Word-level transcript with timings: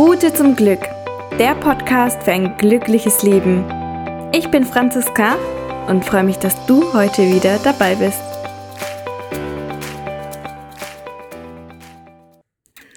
Route 0.00 0.32
zum 0.32 0.56
Glück, 0.56 0.80
der 1.38 1.54
Podcast 1.56 2.22
für 2.22 2.32
ein 2.32 2.56
glückliches 2.56 3.22
Leben. 3.22 3.66
Ich 4.32 4.50
bin 4.50 4.64
Franziska 4.64 5.36
und 5.88 6.06
freue 6.06 6.22
mich, 6.24 6.38
dass 6.38 6.64
du 6.64 6.94
heute 6.94 7.20
wieder 7.30 7.58
dabei 7.58 7.96
bist. 7.96 8.22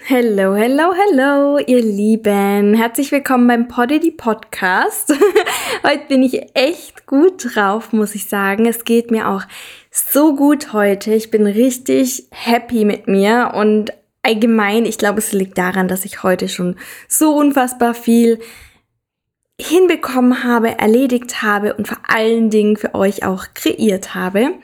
Hello, 0.05 0.55
hello, 0.55 0.93
hello, 0.93 1.57
ihr 1.57 1.81
Lieben. 1.81 2.73
Herzlich 2.73 3.11
willkommen 3.11 3.47
beim 3.49 3.67
Poddy 3.67 4.11
Podcast. 4.11 5.13
heute 5.83 6.05
bin 6.07 6.23
ich 6.23 6.55
echt 6.55 7.05
gut 7.05 7.53
drauf, 7.53 7.91
muss 7.91 8.15
ich 8.15 8.29
sagen. 8.29 8.65
Es 8.65 8.85
geht 8.85 9.11
mir 9.11 9.27
auch 9.27 9.43
so 9.91 10.37
gut 10.37 10.71
heute. 10.71 11.13
Ich 11.13 11.31
bin 11.31 11.47
richtig 11.47 12.29
happy 12.31 12.85
mit 12.85 13.09
mir 13.09 13.51
und 13.55 13.91
allgemein, 14.23 14.85
ich 14.85 14.97
glaube, 14.97 15.19
es 15.19 15.33
liegt 15.33 15.57
daran, 15.57 15.87
dass 15.87 16.05
ich 16.05 16.23
heute 16.23 16.49
schon 16.49 16.77
so 17.07 17.35
unfassbar 17.35 17.93
viel 17.93 18.39
hinbekommen 19.59 20.43
habe, 20.43 20.79
erledigt 20.79 21.41
habe 21.43 21.75
und 21.75 21.87
vor 21.87 21.99
allen 22.07 22.49
Dingen 22.49 22.75
für 22.75 22.95
euch 22.95 23.23
auch 23.23 23.45
kreiert 23.53 24.15
habe. 24.15 24.55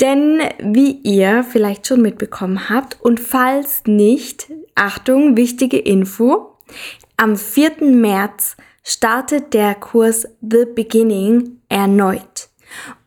Denn 0.00 0.40
wie 0.58 0.92
ihr 1.02 1.44
vielleicht 1.44 1.86
schon 1.86 2.02
mitbekommen 2.02 2.70
habt 2.70 2.98
und 3.00 3.20
falls 3.20 3.82
nicht, 3.86 4.50
Achtung, 4.74 5.36
wichtige 5.36 5.78
Info, 5.78 6.56
am 7.16 7.36
4. 7.36 7.84
März 7.84 8.56
startet 8.82 9.52
der 9.52 9.74
Kurs 9.74 10.26
The 10.40 10.64
Beginning 10.74 11.60
erneut. 11.68 12.29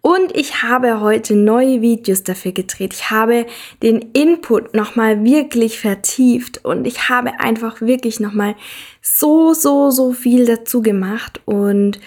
Und 0.05 0.35
ich 0.35 0.61
habe 0.61 0.99
heute 0.99 1.33
neue 1.33 1.81
Videos 1.81 2.23
dafür 2.23 2.51
gedreht. 2.51 2.93
Ich 2.93 3.09
habe 3.09 3.45
den 3.81 4.01
Input 4.11 4.73
nochmal 4.73 5.23
wirklich 5.23 5.79
vertieft 5.79 6.65
und 6.65 6.85
ich 6.85 7.07
habe 7.07 7.39
einfach 7.39 7.79
wirklich 7.79 8.19
nochmal 8.19 8.55
so, 9.01 9.53
so, 9.53 9.91
so 9.91 10.11
viel 10.11 10.45
dazu 10.45 10.81
gemacht 10.81 11.39
und 11.45 12.01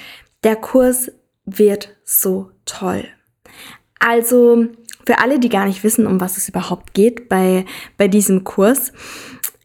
der 0.45 0.57
Kurs 0.57 1.11
wird 1.47 1.97
so 2.05 2.51
toll. 2.67 3.05
Also 3.98 4.67
für 5.07 5.19
alle, 5.20 5.39
die 5.39 5.48
gar 5.48 5.65
nicht 5.65 5.83
wissen, 5.83 6.07
um 6.07 6.20
was 6.20 6.37
es 6.37 6.51
überhaupt 6.51 6.92
geht 6.92 7.31
bei, 7.31 7.65
bei 7.97 8.09
diesem 8.09 8.45
Kurs, 8.45 8.92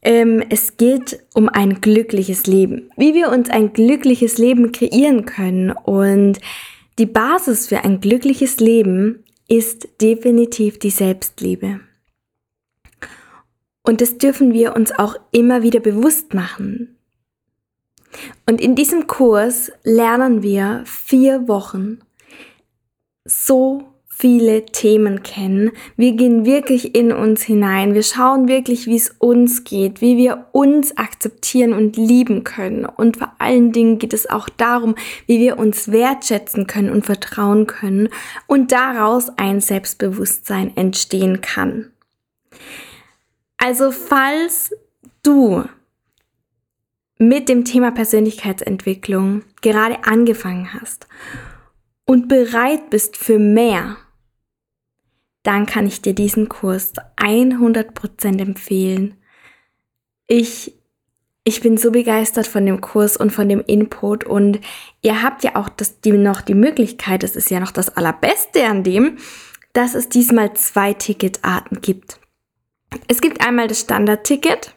ähm, 0.03 0.41
es 0.49 0.77
geht 0.77 1.21
um 1.33 1.49
ein 1.49 1.81
glückliches 1.81 2.47
Leben. 2.47 2.91
Wie 2.95 3.13
wir 3.13 3.29
uns 3.29 3.49
ein 3.49 3.73
glückliches 3.73 4.37
Leben 4.37 4.71
kreieren 4.71 5.25
können 5.25 5.71
und 5.71 6.39
die 6.99 7.05
Basis 7.05 7.67
für 7.67 7.83
ein 7.83 8.01
glückliches 8.01 8.59
Leben 8.59 9.23
ist 9.47 9.87
definitiv 10.01 10.79
die 10.79 10.89
Selbstliebe. 10.89 11.81
Und 13.83 14.01
das 14.01 14.17
dürfen 14.17 14.53
wir 14.53 14.75
uns 14.75 14.91
auch 14.91 15.15
immer 15.31 15.63
wieder 15.63 15.79
bewusst 15.79 16.33
machen. 16.33 16.97
Und 18.47 18.61
in 18.61 18.75
diesem 18.75 19.07
Kurs 19.07 19.71
lernen 19.83 20.43
wir 20.43 20.83
vier 20.85 21.47
Wochen 21.47 21.99
so 23.25 23.93
viele 24.21 24.67
Themen 24.67 25.23
kennen. 25.23 25.71
Wir 25.97 26.11
gehen 26.11 26.45
wirklich 26.45 26.93
in 26.93 27.11
uns 27.11 27.41
hinein. 27.41 27.95
Wir 27.95 28.03
schauen 28.03 28.47
wirklich, 28.47 28.85
wie 28.85 28.95
es 28.95 29.15
uns 29.17 29.63
geht, 29.63 29.99
wie 29.99 30.15
wir 30.15 30.45
uns 30.51 30.95
akzeptieren 30.95 31.73
und 31.73 31.97
lieben 31.97 32.43
können. 32.43 32.85
Und 32.85 33.17
vor 33.17 33.33
allen 33.39 33.71
Dingen 33.71 33.97
geht 33.97 34.13
es 34.13 34.29
auch 34.29 34.47
darum, 34.47 34.93
wie 35.25 35.39
wir 35.39 35.57
uns 35.57 35.91
wertschätzen 35.91 36.67
können 36.67 36.91
und 36.91 37.03
vertrauen 37.03 37.65
können 37.65 38.09
und 38.45 38.71
daraus 38.71 39.29
ein 39.37 39.59
Selbstbewusstsein 39.59 40.77
entstehen 40.77 41.41
kann. 41.41 41.91
Also 43.57 43.89
falls 43.89 44.71
du 45.23 45.63
mit 47.17 47.49
dem 47.49 47.65
Thema 47.65 47.89
Persönlichkeitsentwicklung 47.89 49.41
gerade 49.63 50.03
angefangen 50.03 50.75
hast 50.75 51.07
und 52.05 52.27
bereit 52.27 52.91
bist 52.91 53.17
für 53.17 53.39
mehr, 53.39 53.97
dann 55.43 55.65
kann 55.65 55.87
ich 55.87 56.01
dir 56.01 56.13
diesen 56.13 56.49
Kurs 56.49 56.93
100% 57.17 58.39
empfehlen. 58.39 59.15
Ich, 60.27 60.73
ich 61.43 61.61
bin 61.61 61.77
so 61.77 61.91
begeistert 61.91 62.47
von 62.47 62.65
dem 62.65 62.81
Kurs 62.81 63.17
und 63.17 63.31
von 63.31 63.49
dem 63.49 63.61
Input 63.65 64.23
und 64.23 64.59
ihr 65.01 65.23
habt 65.23 65.43
ja 65.43 65.55
auch 65.55 65.69
das, 65.69 66.01
die, 66.01 66.11
noch 66.11 66.41
die 66.41 66.53
Möglichkeit, 66.53 67.23
das 67.23 67.35
ist 67.35 67.49
ja 67.49 67.59
noch 67.59 67.71
das 67.71 67.95
Allerbeste 67.97 68.65
an 68.65 68.83
dem, 68.83 69.17
dass 69.73 69.95
es 69.95 70.09
diesmal 70.09 70.53
zwei 70.53 70.93
Ticketarten 70.93 71.81
gibt. 71.81 72.19
Es 73.07 73.21
gibt 73.21 73.45
einmal 73.45 73.67
das 73.67 73.81
Standardticket 73.81 74.75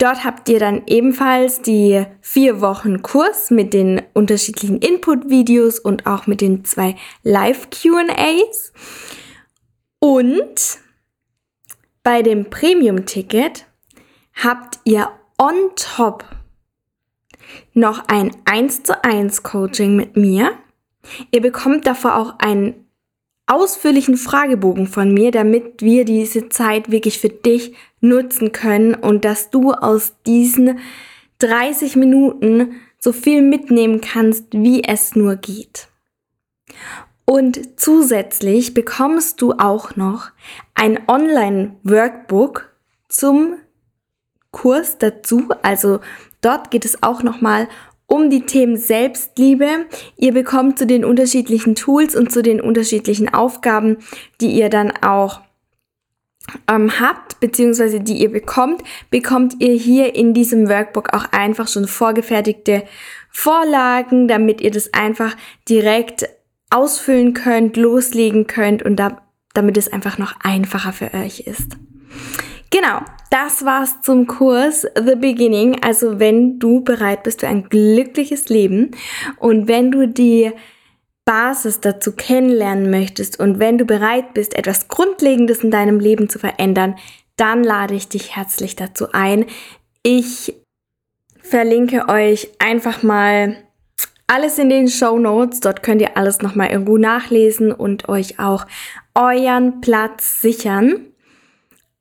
Dort 0.00 0.24
habt 0.24 0.48
ihr 0.48 0.58
dann 0.58 0.84
ebenfalls 0.86 1.60
die 1.60 2.06
vier 2.22 2.62
Wochen 2.62 3.02
Kurs 3.02 3.50
mit 3.50 3.74
den 3.74 4.00
unterschiedlichen 4.14 4.78
Input-Videos 4.78 5.78
und 5.78 6.06
auch 6.06 6.26
mit 6.26 6.40
den 6.40 6.64
zwei 6.64 6.96
Live-QAs. 7.22 8.72
Und 9.98 10.78
bei 12.02 12.22
dem 12.22 12.48
Premium-Ticket 12.48 13.66
habt 14.42 14.80
ihr 14.84 15.10
on 15.36 15.72
top 15.76 16.24
noch 17.74 18.08
ein 18.08 18.34
1 18.46 18.84
zu 18.84 19.04
1 19.04 19.42
Coaching 19.42 19.96
mit 19.96 20.16
mir. 20.16 20.52
Ihr 21.30 21.42
bekommt 21.42 21.86
davor 21.86 22.16
auch 22.16 22.36
ein 22.38 22.86
ausführlichen 23.50 24.16
Fragebogen 24.16 24.86
von 24.86 25.12
mir, 25.12 25.30
damit 25.30 25.82
wir 25.82 26.04
diese 26.04 26.48
Zeit 26.48 26.90
wirklich 26.90 27.18
für 27.18 27.28
dich 27.28 27.74
nutzen 28.00 28.52
können 28.52 28.94
und 28.94 29.24
dass 29.24 29.50
du 29.50 29.72
aus 29.72 30.14
diesen 30.24 30.78
30 31.38 31.96
Minuten 31.96 32.76
so 32.98 33.12
viel 33.12 33.42
mitnehmen 33.42 34.00
kannst, 34.00 34.44
wie 34.52 34.84
es 34.84 35.16
nur 35.16 35.36
geht. 35.36 35.88
Und 37.24 37.78
zusätzlich 37.78 38.74
bekommst 38.74 39.40
du 39.40 39.52
auch 39.52 39.96
noch 39.96 40.30
ein 40.74 41.00
Online-Workbook 41.08 42.70
zum 43.08 43.54
Kurs 44.50 44.98
dazu. 44.98 45.48
Also 45.62 46.00
dort 46.40 46.70
geht 46.70 46.84
es 46.84 47.02
auch 47.02 47.22
nochmal 47.22 47.68
um 48.10 48.28
die 48.28 48.44
Themen 48.44 48.76
Selbstliebe. 48.76 49.86
Ihr 50.16 50.34
bekommt 50.34 50.78
zu 50.78 50.86
den 50.86 51.04
unterschiedlichen 51.04 51.76
Tools 51.76 52.16
und 52.16 52.32
zu 52.32 52.42
den 52.42 52.60
unterschiedlichen 52.60 53.32
Aufgaben, 53.32 53.98
die 54.40 54.50
ihr 54.50 54.68
dann 54.68 54.92
auch 55.02 55.42
ähm, 56.68 56.90
habt, 56.98 57.38
beziehungsweise 57.38 58.00
die 58.00 58.16
ihr 58.20 58.32
bekommt, 58.32 58.82
bekommt 59.10 59.60
ihr 59.60 59.74
hier 59.74 60.16
in 60.16 60.34
diesem 60.34 60.68
Workbook 60.68 61.14
auch 61.14 61.26
einfach 61.30 61.68
schon 61.68 61.86
vorgefertigte 61.86 62.82
Vorlagen, 63.30 64.26
damit 64.26 64.60
ihr 64.60 64.72
das 64.72 64.92
einfach 64.92 65.36
direkt 65.68 66.28
ausfüllen 66.68 67.32
könnt, 67.32 67.76
loslegen 67.76 68.48
könnt 68.48 68.82
und 68.82 68.96
da, 68.96 69.22
damit 69.54 69.76
es 69.76 69.92
einfach 69.92 70.18
noch 70.18 70.34
einfacher 70.42 70.92
für 70.92 71.14
euch 71.14 71.40
ist. 71.40 71.76
Genau, 72.70 73.00
das 73.30 73.64
war's 73.64 74.00
zum 74.02 74.28
Kurs 74.28 74.86
The 74.94 75.16
Beginning. 75.16 75.82
Also 75.82 76.20
wenn 76.20 76.60
du 76.60 76.82
bereit 76.82 77.24
bist 77.24 77.40
für 77.40 77.48
ein 77.48 77.68
glückliches 77.68 78.48
Leben 78.48 78.92
und 79.38 79.66
wenn 79.66 79.90
du 79.90 80.06
die 80.06 80.52
Basis 81.24 81.80
dazu 81.80 82.12
kennenlernen 82.12 82.90
möchtest 82.90 83.38
und 83.40 83.58
wenn 83.58 83.76
du 83.76 83.84
bereit 83.84 84.34
bist, 84.34 84.56
etwas 84.56 84.88
Grundlegendes 84.88 85.64
in 85.64 85.70
deinem 85.70 85.98
Leben 86.00 86.28
zu 86.28 86.38
verändern, 86.38 86.96
dann 87.36 87.64
lade 87.64 87.94
ich 87.94 88.08
dich 88.08 88.36
herzlich 88.36 88.76
dazu 88.76 89.12
ein. 89.12 89.46
Ich 90.02 90.54
verlinke 91.40 92.08
euch 92.08 92.50
einfach 92.58 93.02
mal 93.02 93.56
alles 94.26 94.58
in 94.58 94.70
den 94.70 94.88
Show 94.88 95.18
Notes. 95.18 95.60
Dort 95.60 95.82
könnt 95.82 96.00
ihr 96.00 96.16
alles 96.16 96.40
nochmal 96.40 96.70
irgendwo 96.70 96.98
nachlesen 96.98 97.72
und 97.72 98.08
euch 98.08 98.38
auch 98.38 98.66
euren 99.14 99.80
Platz 99.80 100.40
sichern. 100.40 101.09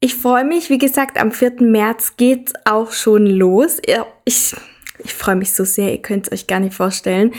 Ich 0.02 0.16
freue 0.16 0.46
mich, 0.46 0.70
wie 0.70 0.78
gesagt, 0.78 1.20
am 1.20 1.32
4. 1.32 1.62
März 1.62 2.16
geht's 2.16 2.54
auch 2.64 2.94
schon 2.94 3.26
los. 3.26 3.80
Ich, 4.24 4.56
ich 5.00 5.14
freue 5.14 5.36
mich 5.36 5.54
so 5.54 5.66
sehr, 5.66 5.92
ihr 5.92 6.02
könnt 6.02 6.28
es 6.28 6.32
euch 6.32 6.48
gar 6.48 6.62
nicht 6.62 6.74
vorstellen. 6.74 7.34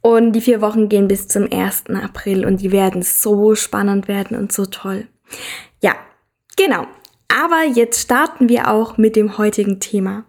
Und 0.00 0.32
die 0.32 0.40
vier 0.40 0.62
Wochen 0.62 0.88
gehen 0.88 1.08
bis 1.08 1.28
zum 1.28 1.50
1. 1.52 1.90
April 1.90 2.46
und 2.46 2.62
die 2.62 2.72
werden 2.72 3.02
so 3.02 3.54
spannend 3.54 4.08
werden 4.08 4.36
und 4.36 4.50
so 4.50 4.64
toll. 4.64 5.08
Ja, 5.82 5.94
genau. 6.56 6.86
Aber 7.28 7.64
jetzt 7.64 8.00
starten 8.00 8.48
wir 8.48 8.70
auch 8.70 8.96
mit 8.96 9.14
dem 9.14 9.36
heutigen 9.36 9.78
Thema. 9.78 10.24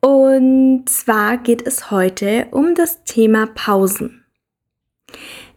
Und 0.00 0.88
zwar 0.88 1.36
geht 1.36 1.66
es 1.66 1.90
heute 1.90 2.46
um 2.52 2.74
das 2.74 3.04
Thema 3.04 3.48
Pausen. 3.48 4.24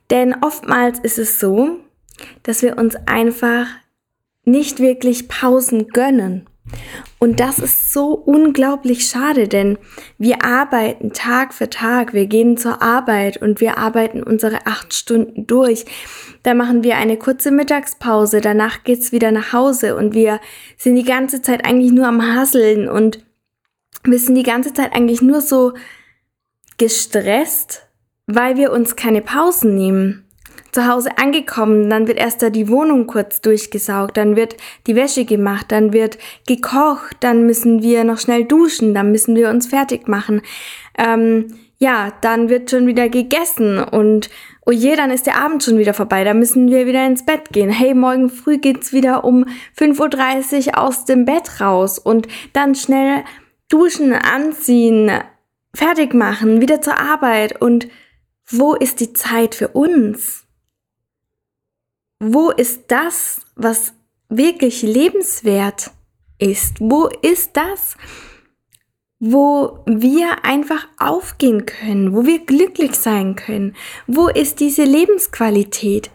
Denn 0.10 0.36
oftmals 0.44 1.00
ist 1.00 1.18
es 1.18 1.40
so, 1.40 1.80
dass 2.44 2.62
wir 2.62 2.78
uns 2.78 2.96
einfach 3.06 3.68
nicht 4.52 4.80
wirklich 4.80 5.28
Pausen 5.28 5.88
gönnen. 5.88 6.50
Und 7.18 7.40
das 7.40 7.60
ist 7.60 7.92
so 7.92 8.14
unglaublich 8.14 9.08
schade, 9.08 9.48
denn 9.48 9.78
wir 10.18 10.46
arbeiten 10.46 11.12
Tag 11.12 11.54
für 11.54 11.70
Tag, 11.70 12.14
wir 12.14 12.28
gehen 12.28 12.58
zur 12.58 12.82
Arbeit 12.82 13.42
und 13.42 13.60
wir 13.60 13.78
arbeiten 13.78 14.24
unsere 14.24 14.66
acht 14.66 14.94
Stunden 14.94 15.46
durch. 15.48 15.86
Da 16.44 16.54
machen 16.54 16.84
wir 16.84 16.98
eine 16.98 17.18
kurze 17.18 17.52
Mittagspause, 17.52 18.40
danach 18.40 18.84
geht's 18.84 19.12
wieder 19.12 19.32
nach 19.32 19.52
Hause 19.52 19.96
und 19.96 20.14
wir 20.14 20.40
sind 20.78 20.96
die 20.96 21.04
ganze 21.04 21.42
Zeit 21.42 21.66
eigentlich 21.66 21.92
nur 21.92 22.08
am 22.08 22.22
Hasseln 22.22 22.88
und 22.88 23.26
wir 24.04 24.20
sind 24.20 24.36
die 24.36 24.44
ganze 24.44 24.74
Zeit 24.74 24.94
eigentlich 24.94 25.22
nur 25.22 25.42
so 25.42 25.74
gestresst, 26.78 27.88
weil 28.28 28.56
wir 28.56 28.72
uns 28.72 28.96
keine 28.96 29.22
Pausen 29.22 29.76
nehmen. 29.76 30.29
Zu 30.72 30.88
Hause 30.88 31.18
angekommen, 31.18 31.90
dann 31.90 32.08
wird 32.08 32.18
erst 32.18 32.42
da 32.42 32.50
die 32.50 32.70
Wohnung 32.70 33.08
kurz 33.08 33.42
durchgesaugt, 33.42 34.18
dann 34.18 34.36
wird 34.36 34.56
die 34.88 34.96
Wäsche 34.96 35.26
gemacht, 35.26 35.68
dann 35.70 35.94
wird 35.94 36.18
gekocht, 36.48 37.18
dann 37.22 37.46
müssen 37.46 37.82
wir 37.82 38.04
noch 38.04 38.20
schnell 38.20 38.46
duschen, 38.46 38.94
dann 38.94 39.12
müssen 39.12 39.36
wir 39.36 39.50
uns 39.50 39.68
fertig 39.68 40.08
machen. 40.08 40.42
Ähm, 40.98 41.48
ja, 41.80 42.12
dann 42.22 42.50
wird 42.50 42.70
schon 42.70 42.88
wieder 42.88 43.08
gegessen 43.08 43.80
und 43.80 44.30
oh 44.66 44.72
je, 44.72 44.96
dann 44.96 45.12
ist 45.12 45.26
der 45.26 45.42
Abend 45.42 45.64
schon 45.64 45.78
wieder 45.78 45.94
vorbei, 45.94 46.24
dann 46.26 46.38
müssen 46.38 46.70
wir 46.70 46.86
wieder 46.86 47.06
ins 47.08 47.26
Bett 47.26 47.50
gehen. 47.52 47.70
Hey, 47.70 47.94
morgen 47.94 48.30
früh 48.30 48.58
geht's 48.58 48.92
wieder 48.92 49.24
um 49.24 49.46
5.30 49.80 50.68
Uhr 50.68 50.78
aus 50.78 51.06
dem 51.06 51.26
Bett 51.26 51.62
raus 51.62 51.98
und 51.98 52.28
dann 52.52 52.76
schnell 52.76 53.24
duschen, 53.70 54.14
anziehen, 54.14 55.10
fertig 55.74 56.14
machen, 56.14 56.60
wieder 56.60 56.82
zur 56.82 57.00
Arbeit 57.00 57.62
und 57.62 57.88
wo 58.52 58.74
ist 58.74 59.00
die 59.00 59.14
Zeit 59.14 59.56
für 59.56 59.70
uns? 59.70 60.46
Wo 62.20 62.52
ist 62.52 62.84
das, 62.90 63.42
was 63.56 63.94
wirklich 64.28 64.82
lebenswert 64.82 65.92
ist? 66.38 66.76
Wo 66.80 67.08
ist 67.08 67.56
das, 67.56 67.96
wo 69.20 69.84
wir 69.86 70.46
einfach 70.46 70.88
aufgehen 70.98 71.66
können, 71.66 72.14
wo 72.14 72.26
wir 72.26 72.40
glücklich 72.46 72.96
sein 72.96 73.36
können? 73.36 73.76
Wo 74.08 74.28
ist 74.28 74.60
diese 74.60 74.84
Lebensqualität? 74.84 76.10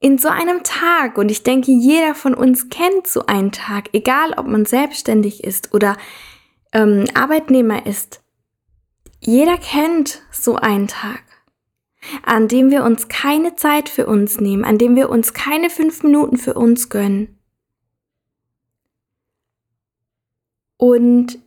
In 0.00 0.18
so 0.18 0.28
einem 0.28 0.62
Tag, 0.62 1.18
und 1.18 1.30
ich 1.30 1.42
denke, 1.42 1.72
jeder 1.72 2.14
von 2.14 2.34
uns 2.34 2.68
kennt 2.68 3.06
so 3.06 3.26
einen 3.26 3.50
Tag, 3.50 3.88
egal 3.92 4.34
ob 4.36 4.46
man 4.46 4.66
selbstständig 4.66 5.42
ist 5.42 5.72
oder 5.74 5.96
ähm, 6.72 7.06
Arbeitnehmer 7.14 7.86
ist, 7.86 8.22
jeder 9.20 9.56
kennt 9.56 10.22
so 10.30 10.56
einen 10.56 10.86
Tag, 10.86 11.22
an 12.24 12.48
dem 12.48 12.70
wir 12.70 12.84
uns 12.84 13.08
keine 13.08 13.56
Zeit 13.56 13.88
für 13.88 14.06
uns 14.06 14.40
nehmen, 14.40 14.64
an 14.64 14.78
dem 14.78 14.96
wir 14.96 15.10
uns 15.10 15.32
keine 15.32 15.70
fünf 15.70 16.02
Minuten 16.02 16.36
für 16.36 16.54
uns 16.54 16.88
gönnen. 16.88 17.38
Und 20.76 21.38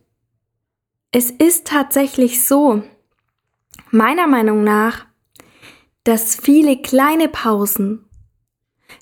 es 1.11 1.31
ist 1.31 1.67
tatsächlich 1.67 2.43
so, 2.43 2.83
meiner 3.91 4.27
Meinung 4.27 4.63
nach, 4.63 5.05
dass 6.03 6.35
viele 6.35 6.81
kleine 6.81 7.27
Pausen 7.29 8.05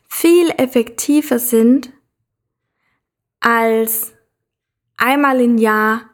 viel 0.08 0.50
effektiver 0.58 1.40
sind 1.40 1.94
als 3.40 4.14
einmal 4.98 5.40
im 5.42 5.58
Jahr 5.58 6.10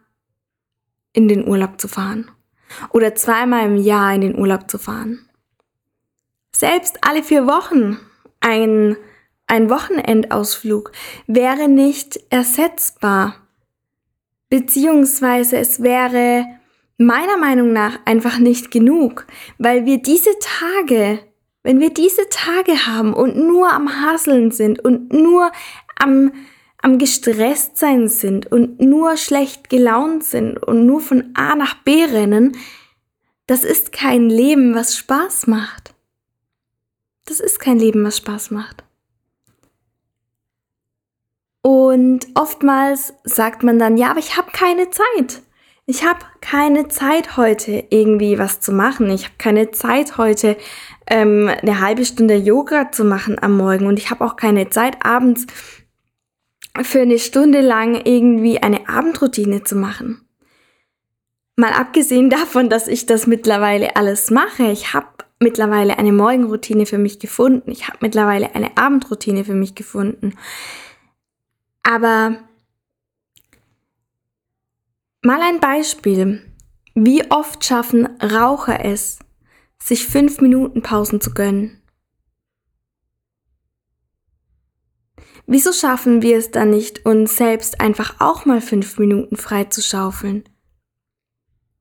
in 1.13 1.27
den 1.27 1.47
Urlaub 1.47 1.79
zu 1.79 1.87
fahren 1.87 2.29
oder 2.89 3.15
zweimal 3.15 3.65
im 3.65 3.77
Jahr 3.77 4.13
in 4.13 4.21
den 4.21 4.37
Urlaub 4.37 4.69
zu 4.69 4.77
fahren. 4.77 5.29
Selbst 6.63 6.99
alle 7.01 7.23
vier 7.23 7.45
Wochen 7.45 7.99
ein, 8.39 8.95
ein 9.47 9.69
Wochenendausflug 9.69 10.93
wäre 11.27 11.67
nicht 11.67 12.17
ersetzbar, 12.29 13.35
beziehungsweise 14.47 15.57
es 15.57 15.83
wäre 15.83 16.45
meiner 16.97 17.35
Meinung 17.35 17.73
nach 17.73 17.99
einfach 18.05 18.39
nicht 18.39 18.71
genug, 18.71 19.27
weil 19.57 19.85
wir 19.85 19.97
diese 19.97 20.29
Tage, 20.39 21.19
wenn 21.63 21.81
wir 21.81 21.89
diese 21.89 22.29
Tage 22.29 22.87
haben 22.87 23.13
und 23.13 23.35
nur 23.35 23.73
am 23.73 24.01
Haseln 24.01 24.51
sind 24.51 24.79
und 24.85 25.11
nur 25.11 25.51
am 25.97 26.31
am 26.81 26.97
gestresst 26.97 27.75
sein 27.75 28.07
sind 28.07 28.49
und 28.49 28.79
nur 28.79 29.17
schlecht 29.17 29.69
gelaunt 29.69 30.23
sind 30.23 30.63
und 30.63 30.85
nur 30.85 31.01
von 31.01 31.31
A 31.33 31.55
nach 31.55 31.73
B 31.83 32.05
rennen, 32.05 32.55
das 33.47 33.65
ist 33.65 33.91
kein 33.91 34.29
Leben, 34.29 34.75
was 34.75 34.95
Spaß 34.95 35.47
macht. 35.47 35.92
Das 37.25 37.39
ist 37.39 37.59
kein 37.59 37.79
Leben, 37.79 38.03
was 38.03 38.17
Spaß 38.17 38.51
macht. 38.51 38.83
Und 41.61 42.27
oftmals 42.35 43.13
sagt 43.23 43.63
man 43.63 43.79
dann, 43.79 43.97
ja, 43.97 44.11
aber 44.11 44.19
ich 44.19 44.35
habe 44.35 44.51
keine 44.51 44.89
Zeit. 44.89 45.41
Ich 45.85 46.05
habe 46.05 46.19
keine 46.41 46.87
Zeit 46.87 47.37
heute 47.37 47.85
irgendwie 47.89 48.37
was 48.37 48.59
zu 48.59 48.71
machen. 48.71 49.09
Ich 49.09 49.25
habe 49.25 49.35
keine 49.37 49.71
Zeit 49.71 50.17
heute 50.17 50.57
ähm, 51.07 51.49
eine 51.61 51.81
halbe 51.81 52.05
Stunde 52.05 52.35
Yoga 52.35 52.91
zu 52.91 53.03
machen 53.03 53.37
am 53.41 53.57
Morgen 53.57 53.87
und 53.87 53.97
ich 53.99 54.09
habe 54.09 54.23
auch 54.25 54.35
keine 54.35 54.69
Zeit 54.69 55.05
abends 55.05 55.45
für 56.81 57.01
eine 57.01 57.19
Stunde 57.19 57.61
lang 57.61 58.01
irgendwie 58.05 58.59
eine 58.59 58.89
Abendroutine 58.89 59.63
zu 59.63 59.75
machen. 59.75 60.27
Mal 61.55 61.71
abgesehen 61.71 62.29
davon, 62.29 62.69
dass 62.69 62.87
ich 62.87 63.05
das 63.05 63.27
mittlerweile 63.27 63.95
alles 63.95 64.31
mache, 64.31 64.71
ich 64.71 64.93
habe 64.93 65.07
mittlerweile 65.43 65.97
eine 65.97 66.11
Morgenroutine 66.11 66.85
für 66.85 66.97
mich 66.97 67.19
gefunden, 67.19 67.71
ich 67.71 67.87
habe 67.87 67.99
mittlerweile 68.01 68.55
eine 68.55 68.77
Abendroutine 68.77 69.45
für 69.45 69.53
mich 69.53 69.75
gefunden. 69.75 70.33
Aber 71.83 72.37
mal 75.21 75.41
ein 75.41 75.59
Beispiel. 75.59 76.49
Wie 76.95 77.29
oft 77.31 77.65
schaffen 77.65 78.07
Raucher 78.21 78.85
es, 78.85 79.19
sich 79.81 80.05
fünf 80.05 80.41
Minuten 80.41 80.81
Pausen 80.81 81.21
zu 81.21 81.33
gönnen? 81.33 81.81
Wieso 85.45 85.73
schaffen 85.73 86.21
wir 86.21 86.37
es 86.37 86.51
dann 86.51 86.69
nicht, 86.69 87.05
uns 87.05 87.35
selbst 87.35 87.81
einfach 87.81 88.15
auch 88.19 88.45
mal 88.45 88.61
fünf 88.61 88.97
Minuten 88.97 89.35
frei 89.35 89.65
zu 89.65 89.81
schaufeln? 89.81 90.43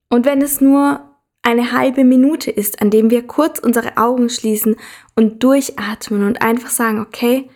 Und 0.08 0.26
wenn 0.26 0.42
es 0.42 0.60
nur 0.60 1.11
eine 1.42 1.72
halbe 1.72 2.04
Minute 2.04 2.50
ist, 2.50 2.80
an 2.80 2.90
dem 2.90 3.10
wir 3.10 3.26
kurz 3.26 3.58
unsere 3.58 3.96
Augen 3.96 4.30
schließen 4.30 4.76
und 5.16 5.42
durchatmen 5.42 6.24
und 6.24 6.40
einfach 6.40 6.70
sagen, 6.70 7.00
okay, 7.00 7.50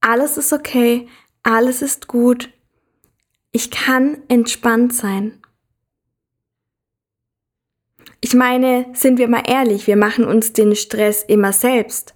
alles 0.00 0.36
ist 0.36 0.52
okay, 0.52 1.08
alles 1.42 1.80
ist 1.82 2.08
gut, 2.08 2.50
ich 3.52 3.70
kann 3.70 4.18
entspannt 4.28 4.94
sein. 4.94 5.40
Ich 8.20 8.34
meine, 8.34 8.86
sind 8.92 9.18
wir 9.18 9.28
mal 9.28 9.44
ehrlich, 9.46 9.86
wir 9.86 9.96
machen 9.96 10.24
uns 10.24 10.52
den 10.52 10.76
Stress 10.76 11.22
immer 11.22 11.52
selbst. 11.52 12.14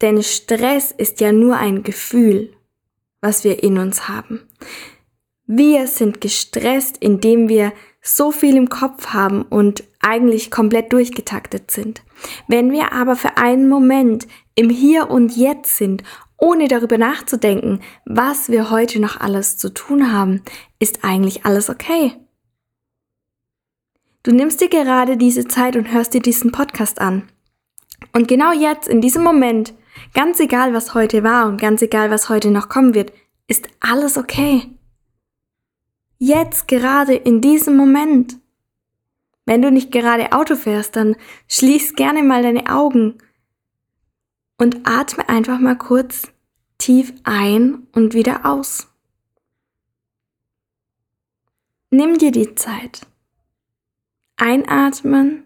Denn 0.00 0.22
Stress 0.22 0.92
ist 0.92 1.20
ja 1.20 1.30
nur 1.32 1.56
ein 1.58 1.82
Gefühl, 1.82 2.54
was 3.20 3.44
wir 3.44 3.62
in 3.62 3.76
uns 3.78 4.08
haben. 4.08 4.48
Wir 5.46 5.86
sind 5.86 6.20
gestresst, 6.20 6.96
indem 6.98 7.48
wir 7.48 7.72
so 8.02 8.30
viel 8.30 8.56
im 8.56 8.68
Kopf 8.68 9.08
haben 9.08 9.42
und 9.42 9.84
eigentlich 10.00 10.50
komplett 10.50 10.92
durchgetaktet 10.92 11.70
sind. 11.70 12.02
Wenn 12.48 12.70
wir 12.72 12.92
aber 12.92 13.16
für 13.16 13.36
einen 13.36 13.68
Moment 13.68 14.26
im 14.54 14.70
Hier 14.70 15.10
und 15.10 15.36
Jetzt 15.36 15.76
sind, 15.76 16.02
ohne 16.38 16.68
darüber 16.68 16.96
nachzudenken, 16.96 17.80
was 18.06 18.48
wir 18.48 18.70
heute 18.70 19.00
noch 19.00 19.20
alles 19.20 19.58
zu 19.58 19.72
tun 19.72 20.12
haben, 20.12 20.42
ist 20.78 21.04
eigentlich 21.04 21.44
alles 21.44 21.68
okay. 21.68 22.16
Du 24.22 24.32
nimmst 24.32 24.60
dir 24.60 24.68
gerade 24.68 25.16
diese 25.16 25.46
Zeit 25.46 25.76
und 25.76 25.92
hörst 25.92 26.14
dir 26.14 26.20
diesen 26.20 26.52
Podcast 26.52 27.00
an. 27.00 27.28
Und 28.12 28.28
genau 28.28 28.52
jetzt, 28.52 28.88
in 28.88 29.00
diesem 29.00 29.22
Moment, 29.22 29.74
Ganz 30.14 30.40
egal, 30.40 30.74
was 30.74 30.94
heute 30.94 31.22
war 31.22 31.46
und 31.46 31.60
ganz 31.60 31.82
egal, 31.82 32.10
was 32.10 32.28
heute 32.28 32.50
noch 32.50 32.68
kommen 32.68 32.94
wird, 32.94 33.12
ist 33.46 33.68
alles 33.80 34.16
okay. 34.16 34.62
Jetzt 36.22 36.68
gerade 36.68 37.14
in 37.14 37.40
diesem 37.40 37.76
Moment. 37.76 38.36
Wenn 39.46 39.62
du 39.62 39.70
nicht 39.72 39.90
gerade 39.90 40.32
Auto 40.32 40.54
fährst, 40.54 40.94
dann 40.94 41.16
schließ 41.48 41.94
gerne 41.94 42.22
mal 42.22 42.42
deine 42.42 42.66
Augen 42.70 43.16
und 44.58 44.86
atme 44.86 45.26
einfach 45.30 45.58
mal 45.58 45.78
kurz 45.78 46.30
tief 46.76 47.14
ein 47.24 47.86
und 47.92 48.12
wieder 48.12 48.44
aus. 48.44 48.86
Nimm 51.88 52.18
dir 52.18 52.32
die 52.32 52.54
Zeit. 52.54 53.06
Einatmen 54.36 55.44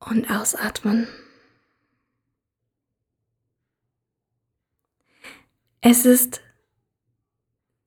und 0.00 0.28
ausatmen. 0.28 1.06
Es 5.80 6.04
ist 6.04 6.40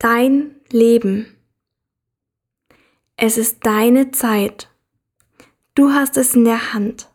dein 0.00 0.56
Leben. 0.70 1.26
Es 3.16 3.38
ist 3.38 3.64
deine 3.64 4.10
Zeit. 4.10 4.68
Du 5.74 5.92
hast 5.92 6.16
es 6.16 6.34
in 6.34 6.44
der 6.44 6.72
Hand. 6.72 7.08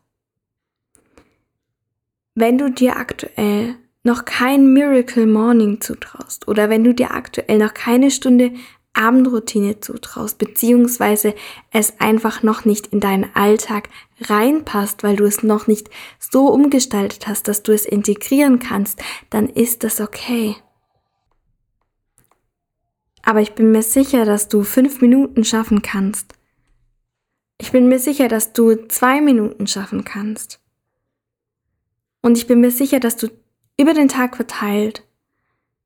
Wenn 2.35 2.57
du 2.57 2.69
dir 2.69 2.95
aktuell 2.95 3.75
noch 4.03 4.23
kein 4.23 4.71
Miracle 4.71 5.25
Morning 5.25 5.81
zutraust 5.81 6.47
oder 6.47 6.69
wenn 6.69 6.83
du 6.83 6.93
dir 6.93 7.11
aktuell 7.11 7.57
noch 7.57 7.73
keine 7.73 8.11
Stunde 8.11 8.53
Abendroutine 8.93 9.79
zutraust, 9.79 10.37
beziehungsweise 10.37 11.33
es 11.71 11.99
einfach 11.99 12.43
noch 12.43 12.65
nicht 12.65 12.87
in 12.87 12.99
deinen 12.99 13.35
Alltag 13.35 13.89
reinpasst, 14.21 15.03
weil 15.03 15.15
du 15.15 15.25
es 15.25 15.43
noch 15.43 15.65
nicht 15.67 15.89
so 16.19 16.47
umgestaltet 16.47 17.27
hast, 17.27 17.47
dass 17.47 17.63
du 17.63 17.73
es 17.73 17.85
integrieren 17.85 18.59
kannst, 18.59 19.01
dann 19.31 19.49
ist 19.49 19.83
das 19.83 19.99
okay. 19.99 20.55
Aber 23.25 23.41
ich 23.41 23.53
bin 23.53 23.71
mir 23.71 23.81
sicher, 23.81 24.23
dass 24.23 24.47
du 24.47 24.61
fünf 24.61 25.01
Minuten 25.01 25.43
schaffen 25.43 25.81
kannst. 25.81 26.33
Ich 27.57 27.71
bin 27.71 27.89
mir 27.89 27.97
sicher, 27.97 28.27
dass 28.27 28.53
du 28.53 28.87
zwei 28.87 29.19
Minuten 29.19 29.65
schaffen 29.65 30.03
kannst. 30.03 30.61
Und 32.21 32.37
ich 32.37 32.45
bin 32.45 32.61
mir 32.61 32.71
sicher, 32.71 32.99
dass 32.99 33.17
du 33.17 33.27
über 33.77 33.93
den 33.93 34.09
Tag 34.09 34.35
verteilt 34.35 35.03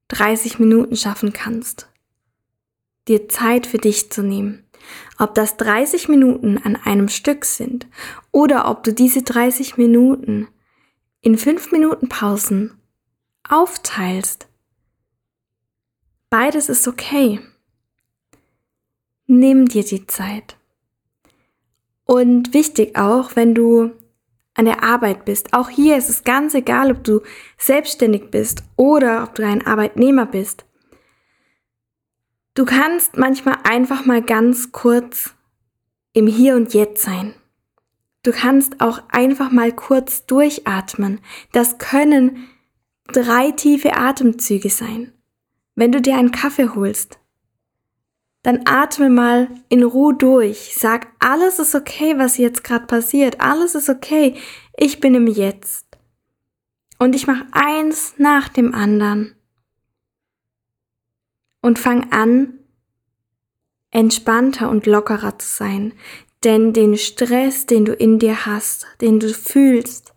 30 0.10 0.60
Minuten 0.60 0.98
schaffen 0.98 1.32
kannst. 1.32 1.88
Dir 3.08 3.30
Zeit 3.30 3.68
für 3.68 3.78
dich 3.78 4.12
zu 4.12 4.22
nehmen. 4.22 4.66
Ob 5.18 5.34
das 5.34 5.56
30 5.58 6.10
Minuten 6.10 6.58
an 6.58 6.76
einem 6.76 7.08
Stück 7.08 7.46
sind 7.46 7.88
oder 8.32 8.70
ob 8.70 8.84
du 8.84 8.94
diese 8.94 9.22
30 9.22 9.78
Minuten 9.78 10.50
in 11.22 11.38
5 11.38 11.72
Minuten 11.72 12.10
Pausen 12.10 12.80
aufteilst. 13.48 14.49
Beides 16.30 16.70
ist 16.70 16.88
okay. 16.88 17.40
Nimm 19.26 19.68
dir 19.68 19.84
die 19.84 20.06
Zeit. 20.08 20.58
Und 22.06 22.54
wichtig 22.54 22.98
auch, 22.98 23.36
wenn 23.36 23.54
du 23.54 23.92
an 24.56 24.66
der 24.66 24.84
Arbeit 24.84 25.26
bist. 25.26 25.54
Auch 25.54 25.70
hier 25.70 25.98
ist 25.98 26.10
es 26.10 26.24
ganz 26.24 26.54
egal, 26.54 26.92
ob 26.92 27.04
du 27.04 27.22
selbstständig 27.58 28.30
bist 28.30 28.64
oder 28.76 29.24
ob 29.24 29.36
du 29.36 29.46
ein 29.46 29.66
Arbeitnehmer 29.66 30.26
bist. 30.26 30.66
Du 32.56 32.66
kannst 32.66 33.16
manchmal 33.16 33.58
einfach 33.64 34.06
mal 34.06 34.22
ganz 34.22 34.72
kurz 34.72 35.34
im 36.14 36.28
Hier 36.28 36.56
und 36.56 36.74
Jetzt 36.74 37.04
sein. 37.04 37.36
Du 38.24 38.32
kannst 38.32 38.82
auch 38.82 39.02
einfach 39.10 39.50
mal 39.50 39.72
kurz 39.72 40.26
durchatmen. 40.26 41.22
Das 41.54 41.78
können 41.78 42.50
drei 43.14 43.52
tiefe 43.52 43.96
Atemzüge 43.96 44.70
sein. 44.70 45.14
Wenn 45.80 45.94
du 45.94 46.02
dir 46.02 46.18
einen 46.18 46.34
Kaffee 46.34 46.68
holst, 46.76 47.20
dann 48.44 48.64
atme 48.66 49.10
mal 49.10 49.48
in 49.70 49.82
Ruhe 49.82 50.14
durch. 50.14 50.76
Sag, 50.76 51.08
alles 51.20 51.58
ist 51.58 51.74
okay, 51.74 52.18
was 52.18 52.36
jetzt 52.36 52.66
gerade 52.66 52.86
passiert. 52.86 53.40
Alles 53.40 53.76
ist 53.76 53.88
okay. 53.88 54.36
Ich 54.76 55.00
bin 55.00 55.16
im 55.16 55.26
Jetzt. 55.26 55.86
Und 56.98 57.16
ich 57.16 57.28
mache 57.28 57.48
eins 57.54 58.16
nach 58.18 58.50
dem 58.50 58.76
anderen. 58.76 59.36
Und 61.62 61.80
fang 61.80 62.12
an, 62.12 62.60
entspannter 63.90 64.70
und 64.70 64.86
lockerer 64.86 65.40
zu 65.40 65.48
sein. 65.48 65.94
Denn 66.44 66.74
den 66.74 66.98
Stress, 66.98 67.68
den 67.68 67.86
du 67.86 67.94
in 67.94 68.20
dir 68.20 68.46
hast, 68.46 68.86
den 69.00 69.22
du 69.22 69.34
fühlst, 69.34 70.14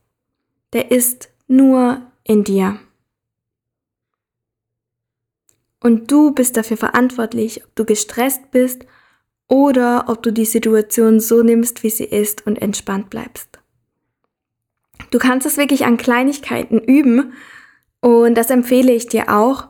der 0.72 0.90
ist 0.90 1.28
nur 1.46 2.02
in 2.24 2.42
dir. 2.42 2.80
Und 5.82 6.10
du 6.10 6.32
bist 6.32 6.56
dafür 6.56 6.76
verantwortlich, 6.76 7.64
ob 7.64 7.74
du 7.74 7.84
gestresst 7.84 8.50
bist 8.50 8.86
oder 9.48 10.04
ob 10.08 10.22
du 10.22 10.32
die 10.32 10.44
Situation 10.44 11.20
so 11.20 11.42
nimmst, 11.42 11.82
wie 11.82 11.90
sie 11.90 12.04
ist 12.04 12.46
und 12.46 12.60
entspannt 12.62 13.10
bleibst. 13.10 13.58
Du 15.10 15.18
kannst 15.18 15.46
es 15.46 15.56
wirklich 15.56 15.84
an 15.84 15.96
Kleinigkeiten 15.96 16.78
üben 16.78 17.34
und 18.00 18.36
das 18.36 18.50
empfehle 18.50 18.92
ich 18.92 19.08
dir 19.08 19.28
auch. 19.28 19.68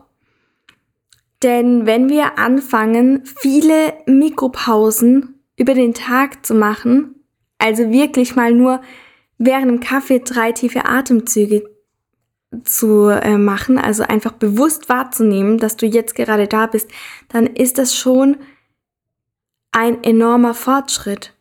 Denn 1.41 1.85
wenn 1.85 2.09
wir 2.09 2.37
anfangen, 2.39 3.23
viele 3.25 3.93
Mikropausen 4.05 5.41
über 5.57 5.73
den 5.73 5.93
Tag 5.93 6.45
zu 6.45 6.53
machen, 6.53 7.15
also 7.57 7.91
wirklich 7.91 8.35
mal 8.35 8.53
nur 8.53 8.81
während 9.37 9.67
dem 9.69 9.79
Kaffee 9.79 10.19
drei 10.19 10.51
tiefe 10.53 10.85
Atemzüge 10.85 11.63
zu 12.63 13.09
äh, 13.09 13.37
machen, 13.37 13.77
also 13.77 14.03
einfach 14.03 14.33
bewusst 14.33 14.89
wahrzunehmen, 14.89 15.57
dass 15.57 15.75
du 15.75 15.85
jetzt 15.85 16.15
gerade 16.15 16.47
da 16.47 16.67
bist, 16.67 16.89
dann 17.29 17.47
ist 17.47 17.77
das 17.77 17.95
schon 17.95 18.37
ein 19.71 20.03
enormer 20.03 20.53
Fortschritt. 20.53 21.33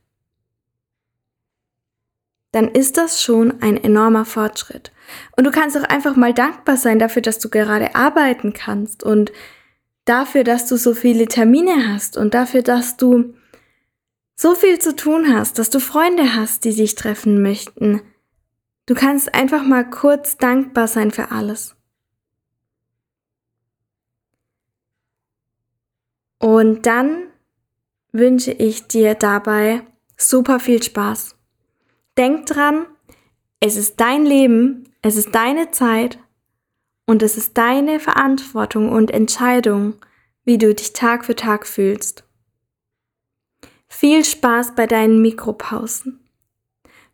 Dann 2.53 2.69
ist 2.69 2.97
das 2.97 3.23
schon 3.23 3.63
ein 3.63 3.83
enormer 3.83 4.25
Fortschritt. 4.25 4.93
Und 5.37 5.45
du 5.45 5.51
kannst 5.51 5.77
auch 5.77 5.85
einfach 5.85 6.17
mal 6.17 6.35
dankbar 6.35 6.77
sein 6.77 6.99
dafür, 6.99 7.23
dass 7.23 7.39
du 7.39 7.49
gerade 7.49 7.95
arbeiten 7.95 8.53
kannst 8.53 9.03
und 9.03 9.33
dafür, 10.05 10.45
dass 10.45 10.67
du 10.67 10.77
so 10.77 10.95
viele 10.95 11.27
Termine 11.27 11.93
hast 11.93 12.17
und 12.17 12.35
dafür, 12.35 12.63
dass 12.63 12.97
du 12.97 13.35
so 14.35 14.55
viel 14.55 14.79
zu 14.79 14.97
tun 14.97 15.33
hast, 15.33 15.59
dass 15.59 15.71
du 15.71 15.79
Freunde 15.79 16.35
hast, 16.35 16.65
die 16.65 16.75
dich 16.75 16.95
treffen 16.95 17.43
möchten, 17.43 18.03
Du 18.87 18.95
kannst 18.95 19.35
einfach 19.35 19.65
mal 19.65 19.89
kurz 19.89 20.37
dankbar 20.37 20.89
sein 20.89 21.11
für 21.11 21.31
alles. 21.31 21.77
Und 26.39 26.87
dann 26.87 27.29
wünsche 28.11 28.51
ich 28.51 28.89
dir 28.89 29.15
dabei 29.15 29.83
super 30.17 30.59
viel 30.59 30.83
Spaß. 30.83 31.37
Denk 32.19 32.47
dran, 32.47 32.87
es 33.61 33.77
ist 33.77 34.01
dein 34.01 34.27
Leben, 34.27 34.93
es 35.03 35.17
ist 35.17 35.35
deine 35.35 35.71
Zeit 35.71 36.19
und 37.07 37.23
es 37.23 37.37
ist 37.37 37.57
deine 37.57 38.01
Verantwortung 38.01 38.91
und 38.91 39.13
Entscheidung, 39.13 39.95
wie 40.45 40.59
du 40.59 40.75
dich 40.75 40.93
Tag 40.93 41.25
für 41.25 41.37
Tag 41.37 41.67
fühlst. 41.67 42.25
Viel 43.89 44.25
Spaß 44.25 44.75
bei 44.75 44.87
deinen 44.87 45.23
Mikropausen. 45.23 46.22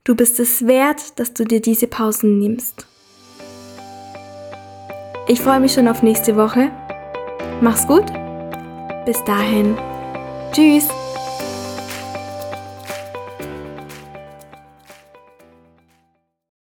Du 0.09 0.15
bist 0.15 0.41
es 0.41 0.67
wert, 0.67 1.19
dass 1.21 1.35
du 1.35 1.45
dir 1.45 1.61
diese 1.61 1.87
Pausen 1.87 2.39
nimmst. 2.39 2.87
Ich 5.27 5.39
freue 5.39 5.61
mich 5.61 5.75
schon 5.75 5.87
auf 5.87 6.03
nächste 6.03 6.35
Woche. 6.35 6.71
Mach's 7.61 7.87
gut. 7.87 8.07
Bis 9.05 9.23
dahin. 9.25 9.77
Tschüss. 10.53 10.89